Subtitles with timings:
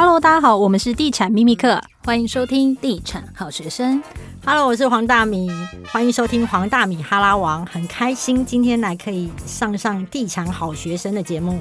[0.00, 4.00] Hello，大家好，我们是地产秘密课，欢迎收听地产好学生。
[4.46, 5.50] Hello，我是黄大米，
[5.90, 11.58] 欢迎收听黄大米哈拉王，很开心今天来可以上上地产好学生的节目。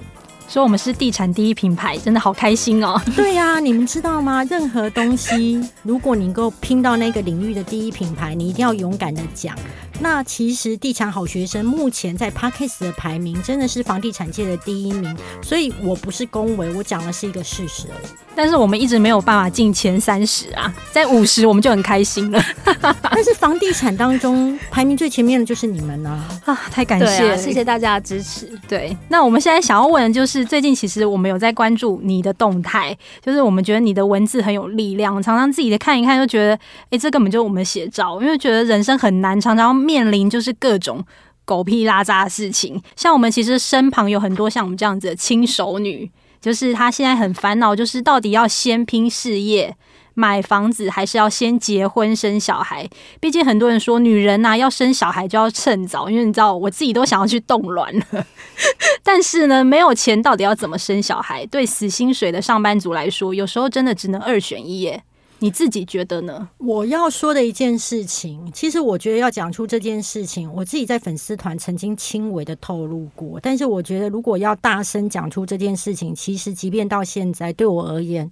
[0.48, 3.02] 说我们是地产第一品牌，真的好开心哦！
[3.16, 4.44] 对呀、啊，你们知道吗？
[4.44, 9.56] 任何东西，如果你能够拼到那个领域的第一品牌，你一定要勇敢的讲。
[10.00, 18.08] 那其实地产好学生目前在 Podcast 的排名真的是房地产界的第一名，所以我不是恭维，我讲的是一个事实而已。
[18.36, 22.40] 但是我们一直没有办法进前三十啊，在五十我们就很开心了。
[23.10, 26.10] 但是房地产当中排名最前面的就是你们呢
[26.46, 28.48] 啊， 啊，太感谢了，谢谢大家的支持。
[28.68, 41.06] 对，那我们现在想要问的就是，最近其实我们有在关注你的动态，就是我们觉得你的文字很有力量，常常自己的看一看就觉得，哎、欸，这根本就我们写照，因为觉得人生很难，常常面临就是各种
[41.46, 42.82] 狗屁拉渣的事情。
[42.96, 46.12] 像我们其实身旁有很多像我们这样子的轻熟女。
[46.40, 49.76] 就是她现在很烦恼，就是到底要先拼事业、
[50.14, 52.88] 买房子，还是要先结婚生小孩？
[53.20, 58.26] 毕竟很多人说女人呐、要生小孩就要趁早，因为你知道我自己都想要去冻卵了。
[59.04, 61.44] 但是呢，没有钱到底要怎么生小孩？
[61.48, 65.04] 对死薪水的上班族来说，有时候真的只能二选一耶。
[65.40, 66.50] 你自己觉得呢？
[66.58, 73.40] 我要说的一件事情，其实我觉得要讲出这件事情，我自己在粉丝团曾经轻微的透露过。
[73.40, 78.32] 但是我觉得，如果要大声讲出这件事情，其实即便到现在，对我而言，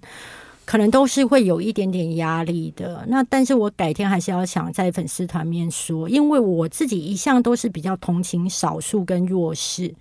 [0.64, 3.04] 可能都是会有一点点压力的。
[3.06, 9.94] 那但是我改天还是要想在粉丝团面说，因为我自己一向都是比较同情少数跟弱势。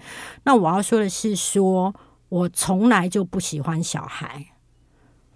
[0.43, 1.95] 那我要说的是说，说
[2.29, 4.43] 我从来就不喜欢小孩，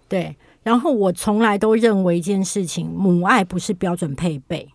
[0.08, 0.36] 对。
[0.62, 4.68] 然后我从来都认为一件事情，母爱不是标准配备。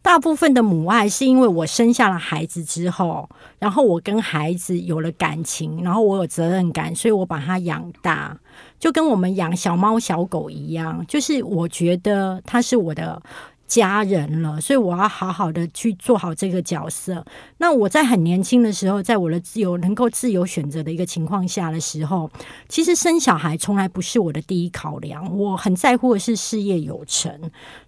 [0.00, 3.28] 大部分的母爱是因为我生下了孩子之后，
[3.58, 8.38] 然后我跟孩子有了感情，然后我有责任感，所以我把他养大，
[8.78, 13.20] 就跟我们养小猫小狗一样，就是我觉得他是我的。
[13.68, 17.24] 家人了，所以我要好好的去做好这个角色。
[17.58, 22.30] 那我在很年轻的时候，在我的自由能够自由选择的一个情况下的时候，
[22.66, 25.36] 其实生小孩从来不是我的第一考量。
[25.36, 27.30] 我很在乎的是事业有成，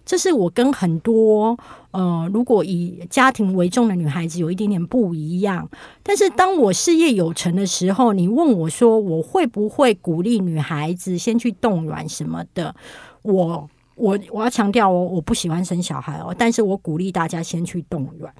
[0.05, 1.57] 这是我跟很多
[1.89, 5.67] 呃，如果以家庭为重的女孩子有一点点不一样。
[6.03, 12.75] 但是当我事业有成的时候，你问我说我会不会鼓励女孩子先去冻卵什么的？
[13.23, 13.67] 我。
[13.95, 18.33] 我我要强调哦，我不喜欢生小孩哦，但是我鼓励大家先去冻卵。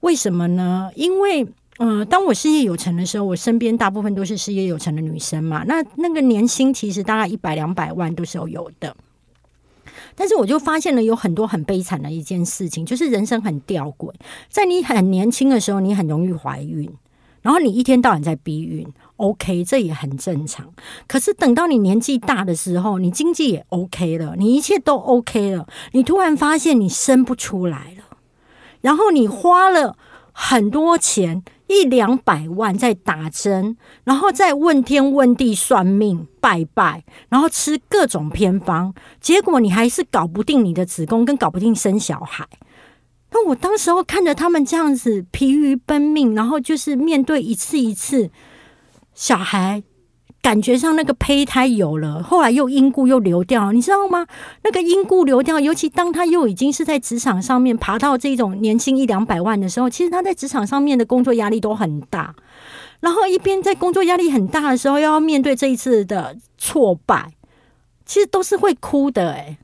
[0.00, 0.90] 为什么呢？
[0.96, 1.44] 因为，
[1.78, 8.96] 嗯、呃，当我事业有成的时候，我身边大部分都是事业有成的女生嘛，那那个年薪其实大概一百两百万都是有有的。
[10.14, 14.12] 但是我就发现了有很多很悲惨的一件事情，就是人生很吊诡，
[14.48, 16.90] 在你很年轻的时候，你很容易怀孕。
[17.40, 18.86] 然后你一天到晚在避孕
[19.22, 20.74] ，OK，这也很正常。
[21.06, 28.16] 可是等到你年纪大的时候，你经济也 OK 了，你一切都 OK 了，你突然发现你生不出来了，
[28.80, 29.96] 然后你花了
[30.32, 42.46] 很多钱，一两百万在打针，然后再问天问地算命拜拜，然后吃各种偏方，结果你还是搞不定你的子宫，跟搞不定生小孩。
[43.34, 48.30] 那我当时候看着他们这样子疲于奔命，然后就是面对一次一次
[49.14, 49.82] 小孩，
[50.40, 54.26] 感觉上那个胚胎有了，后来又因故又流掉，你知道吗？
[54.64, 62.34] 那个因故流掉，尤其当他又已经是在职场上面爬到这种年薪一两百万的时候，其实他在职场上面的工作压力都很大，
[63.00, 67.34] 然后一边在工作压力很大的时候，又要面对这一次的挫败，
[68.06, 69.58] 其实都是会哭的诶。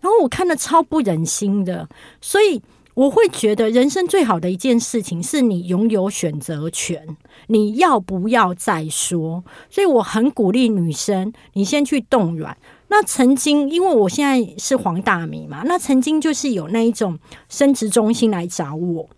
[0.00, 1.88] 然后我看得超不忍心的，
[2.20, 2.62] 所以。
[2.94, 7.04] 我会觉得人生最好的一件事情是你拥有选择权，
[7.48, 9.44] 你要不要再说？
[9.70, 12.56] 所以我很鼓励女生，你先去冻卵。
[12.88, 17.18] 那曾经，因为我现在是黄大米嘛，那曾经就是有那一种
[17.48, 19.08] 生殖中心来找我，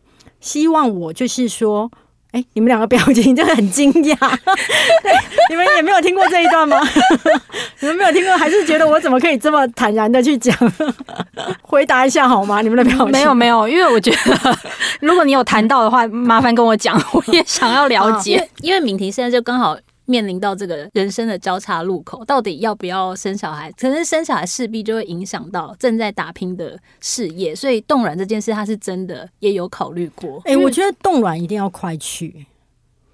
[0.40, 1.90] 希望我就是说。
[2.32, 4.16] 哎，你们两个表情真的很惊讶，
[5.48, 6.78] 你们也没有听过这一段吗？
[7.80, 10.54] 你们没有听过，还是觉得我怎么可以这么坦然的去讲？
[11.62, 12.60] 回答一下好吗？
[12.60, 14.58] 你们的表情没有没有，因为我觉得
[15.00, 18.36] 如果你有谈到的话，麻烦跟我讲，我也想要了解。
[18.36, 19.76] 啊、因为敏婷现在就刚好。
[20.06, 23.70] 面临到这个人生的交叉路口，到底要不要生小孩？
[23.72, 30.40] 可是生小孩势必就会影响到正在打拼的事业，所以冻卵这件事，他是真的也有考虑过。
[30.44, 32.46] 哎、我觉得冻卵一定要快去，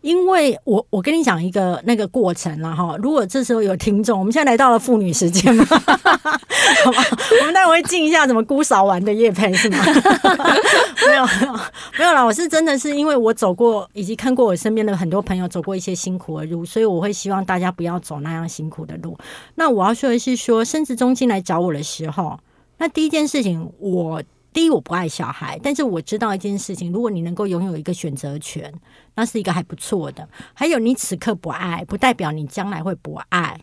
[0.02, 5.64] 因为我我跟你讲一个那个过程了哈，如果这时候有听众，我们现在来到了妇女时间嘛，
[6.84, 7.04] 好吧，
[7.40, 9.78] 我们待会会进一下怎么姑嫂玩的夜配是吗？
[11.06, 11.52] 没有没有
[11.98, 19.16] 没有啦，我是真的是因为我走过以及看过我身边的很多朋友走过一些辛苦的路，所以我会希望大家不要走那样辛苦的路。
[19.54, 22.38] 那我要说的是说，生殖中心来找我的时候，
[22.78, 24.22] 那第一件事情我。
[24.52, 28.72] 第一，我不爱小孩，但是我知道一件事情：如果你能够拥有一个选择权，
[29.14, 30.28] 那是一个还不错的。
[30.52, 33.58] 还有，你此刻不爱，不代表你将来会不爱。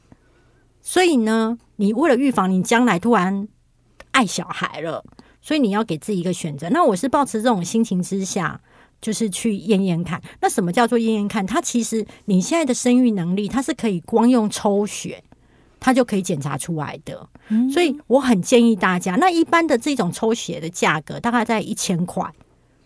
[0.81, 3.47] 所以呢，你为了预防你将来突然
[4.12, 5.03] 爱小孩了，
[5.41, 6.69] 所以你要给自己一个选择。
[6.69, 8.59] 那我是抱持这种心情之下，
[9.00, 10.19] 就是去验验看。
[10.42, 11.45] 那什么叫做验验看？
[11.45, 15.24] 它其实你现在的生育能力，它是可以光用抽血。
[15.80, 17.28] 它就可以检查出来的，
[17.72, 19.16] 所以我很建议大家。
[19.16, 22.24] 那一般的这种抽血的价格大概在一千块，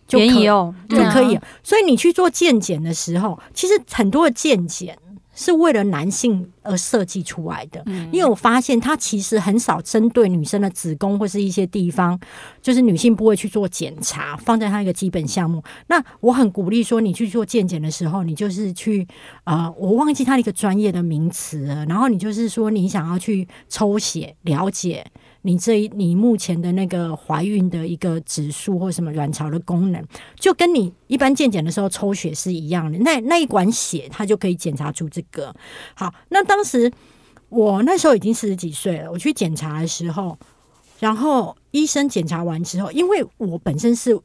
[0.06, 1.38] 就可以哦，就可以。
[1.62, 4.98] 所以你去做健检的时候，其实很多的健检。
[5.36, 12.18] 是为了男性而设计出来的，因为我发现它其实很少针对女生的子宫或是一些地方，
[12.62, 15.62] 就是女性不会去做检查，放在它一个基本项目。
[15.88, 19.06] 那我很鼓励说，你去做健检的时候，你就是去
[19.44, 25.06] 啊、呃，我忘记它的一个专业的名词了，然后你就是说，你想要去抽血了解。
[25.46, 30.02] 你这你目前的那个怀孕的一个指数或什么卵巢的功能，
[30.40, 32.98] 就跟你一般健检的时候抽血是一样的。
[33.00, 35.54] 那那一管血，它就可以检查出这个。
[35.94, 36.92] 好，那当时
[37.48, 40.38] 我那时候已经四十几岁了，我去检查的时候，
[41.00, 44.20] 然后医生检查完之后，因为我本身是。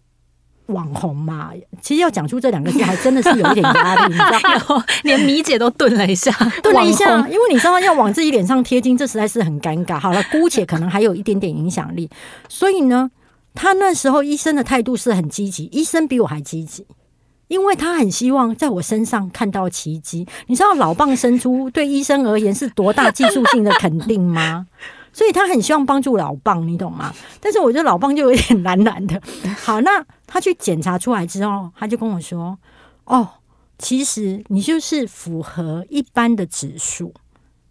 [0.69, 4.19] 网红嘛，其实要讲出这两个字，还真的是有一点压力， 你知
[4.67, 4.83] 道？
[5.01, 6.31] 连米姐都顿了一下，
[6.61, 9.99] 顿了一下，因为你知道要往自己脸上贴金，这实在是很尴尬。
[9.99, 12.07] 好了，姑且可能还有一点点影响力，
[12.47, 13.09] 所以呢，
[13.55, 16.85] 他那时候医生的态度是很积极，医生比我还积极，
[17.49, 20.25] 因为他很希望在我身上看到奇迹。
[20.47, 24.65] 你知道老蚌生出对医生而言是多大技术性的肯定吗？
[25.11, 27.13] 所以他很希望帮助老蚌，你懂吗？
[27.41, 29.19] 但是我觉得老蚌就有点懒懒的。
[29.61, 32.57] 好，那他去检查出来之后，他就跟我说
[33.05, 33.27] ：“哦，
[33.79, 37.13] 其实你就是符合一般的指数。”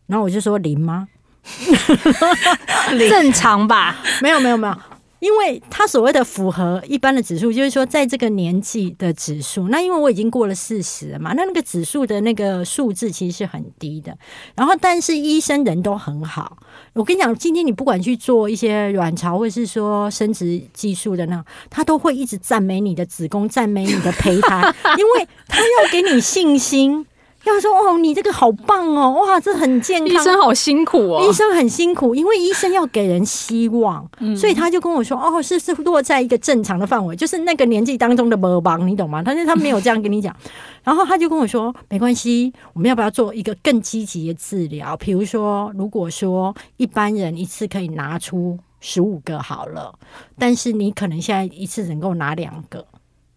[0.08, 1.06] 然后我就说：“零吗？
[3.08, 3.96] 正常吧？
[4.20, 4.75] 没有，没有，没有。”
[5.20, 9.69] 因为他所谓的符合一般的指数，就是说在这个年纪的指数。
[9.69, 14.17] 那因为我已经过了四十了嘛，那那个指数的那个数字其实是很低的。
[14.55, 16.59] 然后，但是医生人都很好。
[16.93, 27.06] 我跟你讲，今天你不管去做一些卵巢或是说生殖技术的那，他都会一直赞美你的子宫，赞美你的胚胎， 因为他要给你信心。
[27.44, 30.08] 要说哦，你这个好棒哦，哇，这很健康。
[30.08, 39.23] 医生好辛苦哦，医生很辛苦，因为医生要给人希望，嗯、所以他就跟我说哦，是是落在一个正常的范围，就是那个年纪当中的魔棒，你懂吗？
[39.25, 40.35] 但是他没有这样跟你讲，
[40.82, 44.96] 然后他就跟我说没关系，我们要不要做一个更积极的治疗？
[44.96, 49.94] 比如说，如果说一般人一次可以拿出十五个好了，
[50.38, 52.85] 但是你可能现在一次能够拿两个。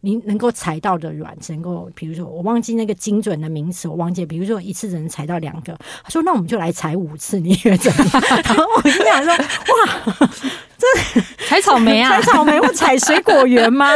[0.04, 5.78] 你能够采到的卵，能够，比如说我忘记那个精准的名词，我忘记，比如说一次只能采到两个。
[6.04, 10.30] 他说：“那我们就来采五次，你觉得怎么样？” 然后我心想说：“哇，
[10.78, 13.92] 这采草莓啊， 采草莓或采水果园吗？”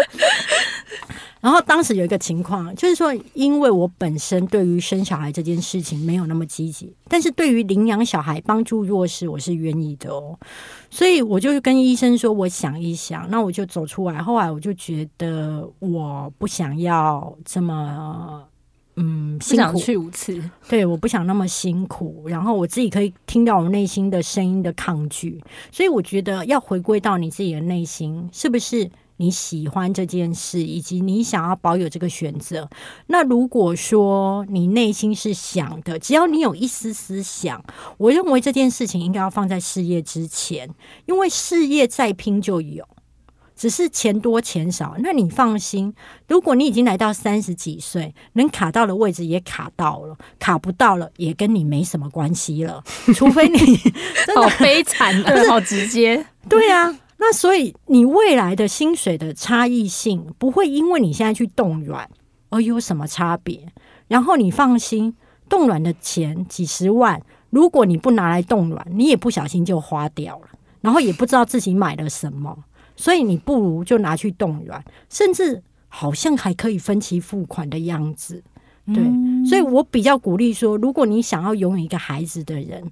[1.46, 10.36] 然后当时有一个情况，就是说，因为我本身对于生小孩这件事情没有那么积极，但是对于领养小孩、帮助弱势，我是愿意的哦。
[10.90, 14.24] 所以我就跟医生说，我想一想，那我就走出来。
[14.24, 18.44] 后来我就觉得我不想要这么，
[18.96, 22.24] 嗯，辛苦，不想去五次，对，我不想那么辛苦。
[22.26, 25.40] 然后我自己可以听到我内心的声音的抗拒，
[25.72, 28.90] 所以我觉得要回归到你自己的内心，是不是？
[29.18, 32.70] 你喜欢这件事，以及你想要保有这个选择。
[33.08, 37.64] 那如果说你内心是想的，只要你有一丝丝想，
[37.98, 40.70] 我认为这件事情应该要放在事业之前，
[41.06, 42.86] 因为事业再拼就有，
[43.56, 44.96] 只是钱多钱少。
[45.00, 45.94] 那你放心，
[46.28, 52.84] 如果你已经来到三十几岁，能卡到的位置也卡到了，卡不到了也跟你没什么关系了，
[53.16, 53.58] 除非你
[54.26, 57.00] 真 的好悲惨 的，好直接，对啊。
[57.18, 62.10] 那所以，你未来的薪水的差异性不会因为你现在去冻卵
[62.50, 63.72] 而有什么差别。
[64.08, 65.16] 然后你放心，
[65.50, 70.50] 冻卵的钱几十万，如果你不拿来冻卵，你也不小心就花掉了，
[70.82, 72.66] 然后也不知道自己买了什么。
[72.96, 78.44] 所以你不如就拿去冻卵，甚至好像还可以分期付款的样子。
[78.94, 79.04] 对，
[79.48, 82.84] 所以我比较鼓励说，如果你想要拥有一个孩子的人，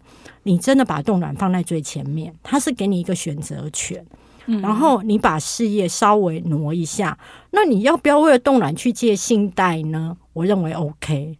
[0.44, 4.06] 你真的把冻卵放在最前面，他是给你一个选择权。
[4.46, 7.18] 然后你把事业稍微挪一下，
[7.52, 10.18] 那你要不要为了冻卵去借信贷呢？
[10.34, 11.38] 我认为 OK，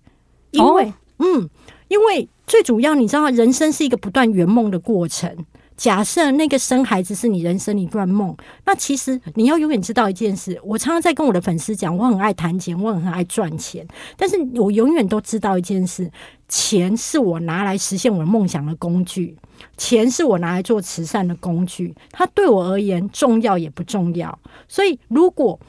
[0.52, 1.50] 因为、哦、嗯，
[1.90, 5.46] 因为最主要你知道，人生是一个不断圆梦的过程。
[5.76, 10.60] 假设那个生孩子是你人生一段梦，那其实你要永远知道一件事。
[10.64, 16.10] 我常常在跟我的粉丝讲，我很爱谈钱，我很爱赚钱，但是我永远都知道一件事：
[16.48, 19.36] 钱是我拿来实现我的梦想的工具，
[19.78, 21.94] 钱是我拿来做慈善的工具。
[22.12, 24.38] 它对我而言重要也不重要。
[24.68, 25.60] 所以，如果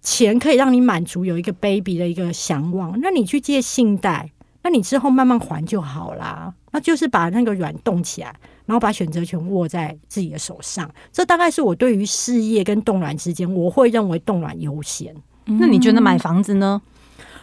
[0.00, 4.32] 钱可以让你满足有一个 baby 的一个想望，那你去借信贷，
[4.62, 6.54] 那你之后慢慢还就好啦。
[6.72, 8.34] 那就是把那个软冻起来。
[8.64, 15.12] 然后把选择权握在自己的手上，这大概是我对于事业跟冻卵之间，我会认为冻卵优先。
[15.44, 16.80] 那你觉得买房子呢？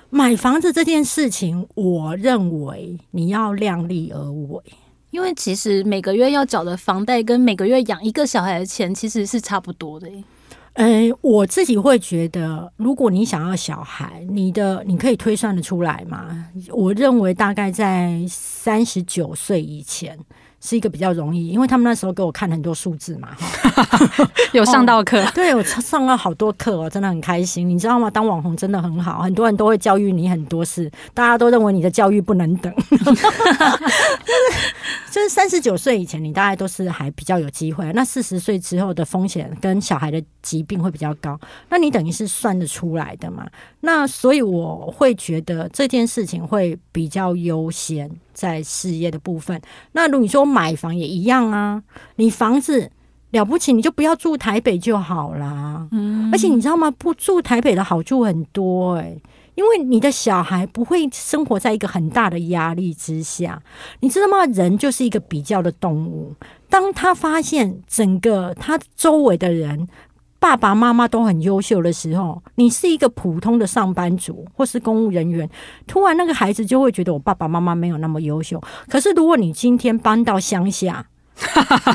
[0.10, 4.64] 买房子这件事情，我认为你要量力而为，
[5.12, 10.10] 因为其实每个月要缴的房贷跟每个月养一个小孩的钱其实是差不多的。
[10.80, 16.46] 呃，我自己会觉得，如果你想要小孩，你的你可以推算得出来吗？
[16.72, 20.18] 我认为大概在三十九岁以前。
[20.62, 23.30] 是一个比较容易，因为他们那时候给我看很多数字嘛，
[24.52, 28.12] 有上到课，哦，对，我上了好多课哦，真的很开心，你知道吗？
[28.12, 32.74] 当网红真的很好，很多人都会教育你很多事，大家都认为你的教育不能等，
[35.12, 41.40] 就是三十九岁以前，你大概都是还比较有机会，那四十岁之后的风险跟小孩的疾病会比较高，
[41.70, 43.46] 那你等于是算得出来的嘛？
[43.82, 48.10] 那所以我会觉得这件事情会比较优先。
[48.32, 49.62] 在事业的部分，
[49.92, 51.84] 那如果你说买房也一样啊，
[52.16, 52.90] 你房子
[53.32, 55.86] 了不起，你就不要住台北就好啦。
[55.92, 56.90] 嗯，而且你知道吗？
[56.90, 59.22] 不住台北的好处很多诶、欸，
[59.60, 63.62] 因为你的小孩不会生活在一个很大的压力之下。
[64.00, 64.46] 你知道吗？
[64.46, 66.34] 人就是一个比较的动物，
[66.70, 69.86] 当他发现整个他周围的人。
[70.40, 75.50] 爸爸妈妈都很优秀的时候，你是一个普通的上班族或是公务人员，
[75.86, 78.64] 突然那个孩子就会觉得我爸爸妈妈没有那么优秀。
[78.88, 81.06] 可是如果你今天搬到乡下，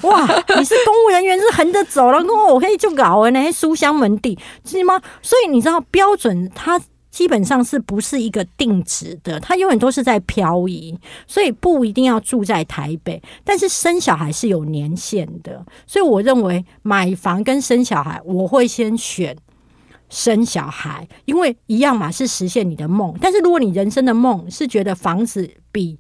[0.03, 0.27] 哇，
[0.59, 5.01] 你是公务人员是横着走了，我可以就搞了那些书香门第，是吗？
[5.23, 6.79] 所以你知道标准他。
[7.15, 9.39] 基本上是不是一个定值的？
[9.39, 13.23] 它永远都是在漂移，所以不一定要住在台北。
[13.45, 19.37] 但是生小孩是有年限的，所以我认为买房跟生小孩，我会先选
[20.11, 23.15] 生小孩，因为一样嘛，是实现你的梦。
[23.21, 25.97] 但是如果你人生的梦是觉得房子比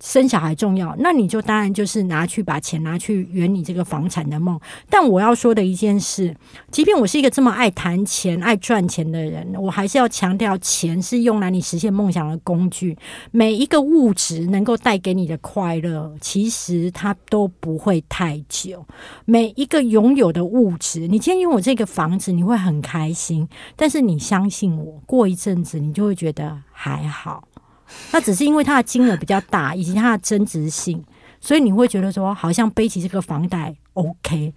[0.00, 4.58] 生小孩重要，那你就当然就是拿去把钱拿去圆你这个房产的梦。
[4.88, 6.36] 但我要说的一件事，
[6.70, 12.96] 即便我是一个这么爱谈钱、爱赚钱的人，我还是要强调，钱是用来你实现梦想的工具。
[13.32, 18.86] 每一个物质能够带给你的快乐，其实它都不会太久。
[19.24, 27.42] 每一个拥有的物质，你今天拥有这个房子，你会很开心，但是你相信我，过一阵子你就会觉得还好。
[28.12, 31.02] 那只是因为它的金额比较大，以及它的增值性，
[31.40, 34.52] 所以你会觉得说，好像背起这个房贷 OK。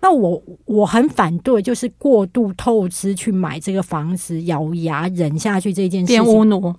[0.00, 6.22] 那我我很反对，就是过度透支去买这个房子，咬牙忍下去这件事情。
[6.22, 6.74] 变乌奴。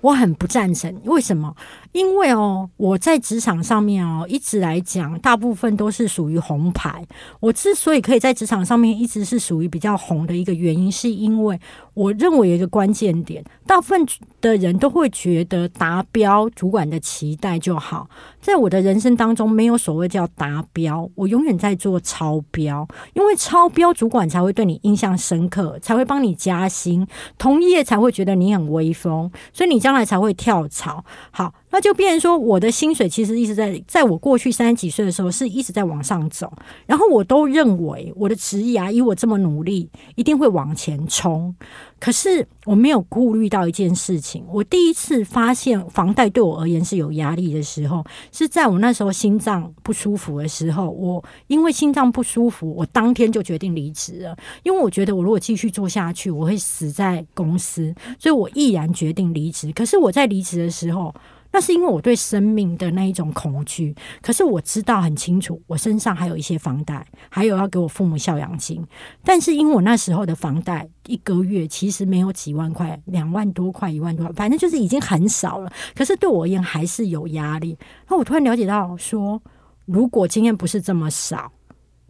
[0.00, 1.54] 我很不赞成，为什么？
[1.92, 7.04] 因为哦，我在职场上面哦，一直来讲，大部分都是属于红牌。
[7.40, 11.58] 我之所以可以在职场上面一直是属于比较红的一个原因，是因为
[11.94, 14.06] 我认为有一个关键点，大部分
[14.40, 18.08] 的人都会觉得达标主管的期待就好。
[18.40, 27.06] 在我的人生当中，没有所谓叫达标，我永远在做超标，因为超标主管才会对你印象深刻，才会帮你加薪，
[27.38, 31.04] 同业才会觉得你很威风，所以你将来才会跳槽。
[31.30, 31.54] 好。
[31.70, 36.52] 那就变成说，我的薪水其实一直在，在我过去三十几岁的时候，是一直在往上走。
[36.86, 41.54] 然后我都认为我的职业啊，以我这么努力，一定会往前冲。
[42.00, 50.90] 可是我没有顾虑到一件事情，我第一次发现房贷对我而言是有压力的时候，是在我那时候心脏不舒服的时候。
[50.90, 59.70] 我因为心脏不舒服，我当天就决定离职了，因为我觉得我如果继续做下去，我会死在公司，所以我毅然决定离职。
[59.72, 61.14] 可是我在离职的时候。
[61.52, 68.84] 那是因为我对生命的那一种恐惧，可是我知道很清楚，我身上还有一些房贷，还有要给我父母孝养金。
[69.24, 75.72] 但是因为我那时候的房贷一个月其实没有几万块，两万多块、一万多，反正就是已经很少了。
[75.94, 77.76] 可是对我而言还是有压力。
[78.08, 79.42] 那我突然了解到说，
[79.86, 81.50] 如果今天不是这么少，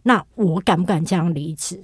[0.03, 1.83] 那我敢不敢这样离职？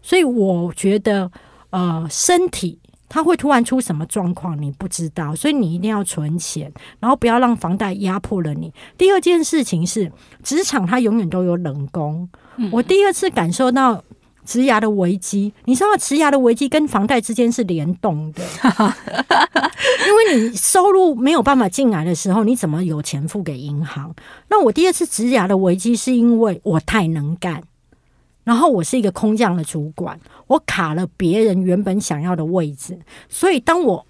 [0.00, 1.30] 所以我觉得，
[1.70, 8.72] 呃，身体他会突然出什么状况，你不知道，所以你一定要存钱，然后不要让房贷压迫了你。
[8.98, 10.10] 第二件事情是，
[10.42, 12.28] 职场它永远都有冷宫。
[12.56, 14.02] 嗯、我第二次感受到
[14.44, 18.42] 职涯的危机，你知道职涯的危机跟房贷之间是联动的，
[20.06, 24.14] 因为你收入没有办法进来的时候，你怎么有钱付给银行？
[24.48, 27.62] 那我第二次职涯的危机是因为我太能干。
[28.44, 32.98] 然后我是一个空降的主管，我卡了别人原本想要的位置，
[33.28, 34.06] 所以当我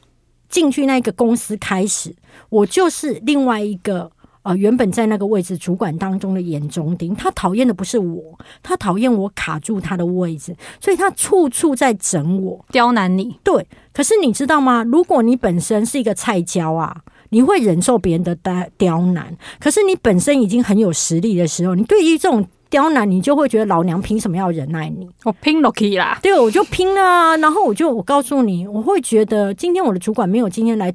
[0.48, 2.14] 进去那个公司开始，
[2.48, 4.10] 我就是另外一个
[4.42, 7.14] 呃原本在那个位置主管当中的眼中钉。
[7.14, 13.38] 他讨厌的不是我，他讨厌我卡住他的位置，所以他处处在整我，刁难你。
[13.44, 14.82] 对，可是你知道吗？
[14.82, 22.44] 如果你本身是一个菜椒啊，你会忍受别人的刁刁难，可是你本身已经很有实力的时候，你对于这种。
[22.70, 25.08] 刁难你就会觉得老娘凭什么要忍耐你？
[25.24, 27.36] 我拼了可以啦，对，我就拼了啊。
[27.36, 30.92] 然后我就我告诉你，我会觉得今天我的主管没有今天来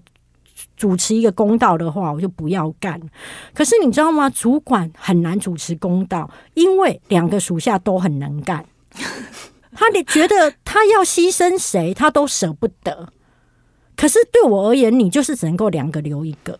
[0.76, 3.00] 主持一个公道的话，我就不要干。
[3.54, 4.30] 可是你知道吗？
[4.30, 8.66] 主管很难主持公道，因为两个属下都很能干，
[9.74, 13.10] 他得觉得他要牺牲谁，他都舍不得。
[13.96, 16.58] 可是对我而言，你就是只能够两个留一个。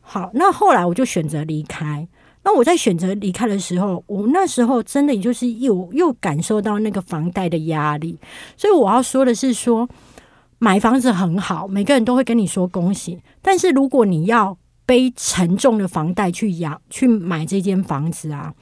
[0.00, 2.06] 好，那后来我就选择离开。
[2.50, 8.18] 那我在选择离开的时候，我那时候真的也就是又又感受到那个房贷的压力，
[8.56, 9.88] 所以我要说的是说，
[10.58, 18.52] 买房子很好，每个人都会跟你说恭喜，但是如果你要背沉重的房贷去养去买这间房子啊，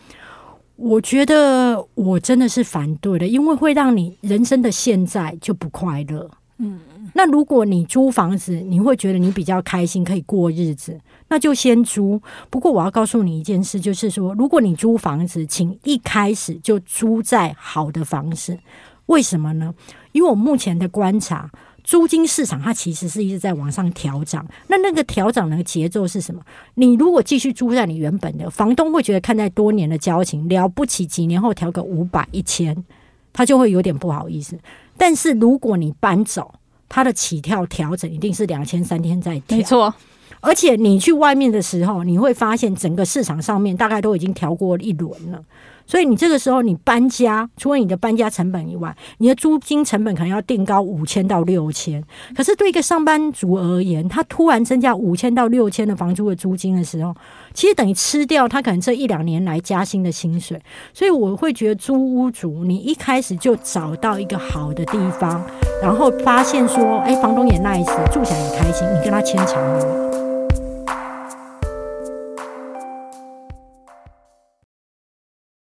[0.77, 6.31] 我觉得我真的是反对的，因为会让你人生的现在就不快乐。
[6.59, 6.79] 嗯，
[7.15, 10.99] 那如果你租房子，你会觉得你比较开心，可以过日子。
[11.29, 12.21] 那就先租。
[12.49, 18.59] 不过我要告诉你一件事，就是说，如果你租房子，请一开始就租在好的房子。
[19.07, 19.75] 为什么呢？
[20.13, 21.51] 因为我目前的观察，
[21.83, 24.47] 租金市场它其实是一直在往上调涨。
[24.67, 26.43] 那那个调涨的节奏是什么？
[26.75, 32.85] 你如果继续租在你原本的，房东会觉得看在多年的交情，了不起几年后调个五百一千，
[33.33, 34.59] 他就会有点不好意思。
[34.97, 36.55] 但是如果你搬走，
[36.89, 39.95] 它的起跳调整一定是两千三天在调，没错。
[40.41, 45.43] 而且你去外面的时候，你会发现整个市场上面大概都已经调过一轮了。
[45.85, 52.05] 所以你这个时候你搬家，除了你的搬家成本以外，你的租金成本可能要定高五千到六千。
[52.37, 57.13] 可是对一个上班族而言，他突然增加五千到六千的房租的租金的时候，
[57.55, 60.61] 其实等于吃掉他可能这一两年来加薪的薪水。
[60.93, 65.45] 所以我会觉得租屋主，你一开始就找到一个好的地方，
[65.83, 70.28] 然后发现说，哎，房东也 nice，住起来也开心，你跟他签长约。